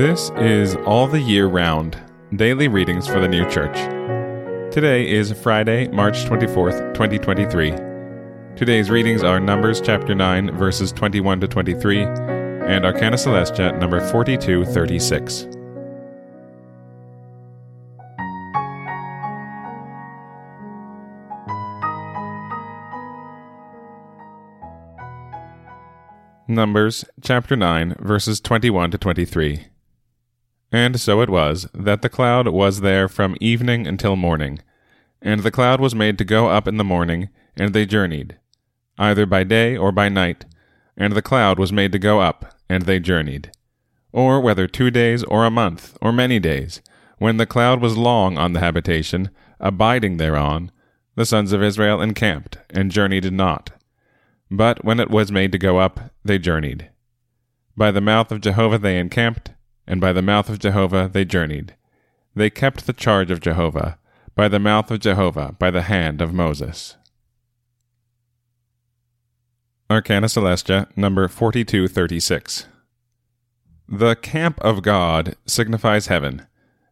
[0.00, 2.02] This is All the Year Round
[2.34, 3.76] Daily Readings for the New Church.
[4.72, 7.72] Today is Friday, March 24th, 2023.
[8.56, 15.48] Today's readings are Numbers chapter 9, verses 21 to 23, and Arcana Coelestia number 4236.
[26.48, 29.69] Numbers chapter 9, verses 21 to 23.
[30.72, 34.60] And so it was, that the cloud was there from evening until morning.
[35.20, 38.38] And the cloud was made to go up in the morning, and they journeyed,
[38.98, 40.44] either by day or by night.
[40.96, 43.50] And the cloud was made to go up, and they journeyed.
[44.12, 46.80] Or whether two days or a month, or many days,
[47.18, 50.72] when the cloud was long on the habitation, abiding thereon,
[51.16, 53.72] the sons of Israel encamped, and journeyed not.
[54.50, 56.90] But when it was made to go up, they journeyed.
[57.76, 59.49] By the mouth of Jehovah they encamped,
[59.90, 61.74] and by the mouth of Jehovah they journeyed.
[62.36, 63.98] They kept the charge of Jehovah,
[64.36, 66.96] by the mouth of Jehovah, by the hand of Moses.
[69.90, 72.66] Arcana Coelestia, number 4236.
[73.88, 76.46] The camp of God signifies heaven,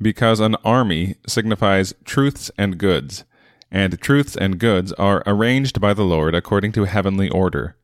[0.00, 3.24] because an army signifies truths and goods
[3.72, 7.74] and truths and goods are arranged by the Lord according to heavenly order.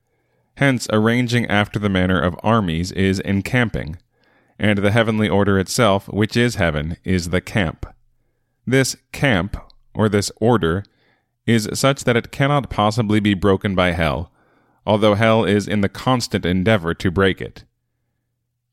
[0.56, 3.96] Hence, arranging after the manner of armies is encamping,
[4.58, 7.86] and the heavenly order itself, which is heaven, is the camp.
[8.66, 9.56] This camp,
[9.94, 10.84] or this order,
[11.46, 14.30] is such that it cannot possibly be broken by hell,
[14.84, 17.64] although hell is in the constant endeavor to break it.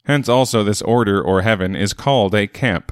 [0.05, 2.91] Hence also this order or heaven is called a camp,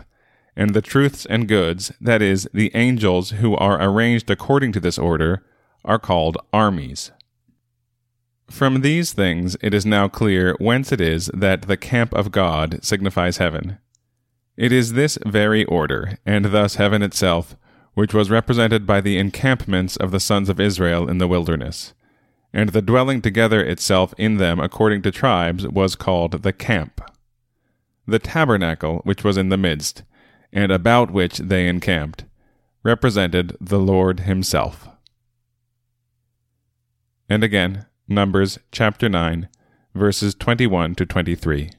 [0.55, 4.97] and the truths and goods, that is, the angels who are arranged according to this
[4.97, 5.43] order,
[5.83, 7.11] are called armies.
[8.53, 12.77] From these things it is now clear whence it is that the camp of God
[12.85, 13.79] signifies heaven.
[14.55, 17.57] It is this very order, and thus heaven itself,
[17.95, 21.95] which was represented by the encampments of the sons of Israel in the wilderness.
[22.53, 27.01] And the dwelling together itself in them according to tribes was called the camp.
[28.05, 30.03] The tabernacle which was in the midst,
[30.53, 32.25] and about which they encamped,
[32.83, 34.87] represented the Lord Himself.
[37.27, 39.47] And again, Numbers chapter 9,
[39.95, 41.69] verses 21 to 23.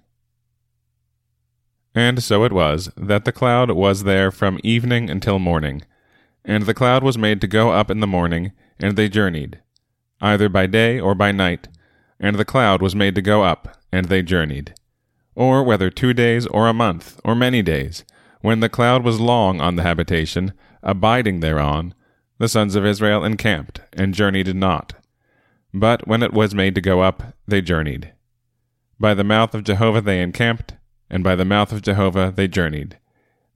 [1.94, 5.82] And so it was that the cloud was there from evening until morning,
[6.42, 9.60] and the cloud was made to go up in the morning, and they journeyed,
[10.22, 11.68] either by day or by night,
[12.18, 14.72] and the cloud was made to go up, and they journeyed.
[15.34, 18.02] Or whether two days or a month, or many days,
[18.40, 21.92] when the cloud was long on the habitation, abiding thereon,
[22.38, 24.94] the sons of Israel encamped, and journeyed not.
[25.76, 28.12] But when it was made to go up, they journeyed.
[29.00, 30.74] By the mouth of Jehovah they encamped,
[31.10, 32.98] and by the mouth of Jehovah they journeyed.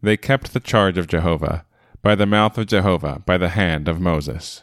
[0.03, 1.65] They kept the charge of Jehovah,
[2.03, 4.62] by the mouth of Jehovah, by the hand of Moses.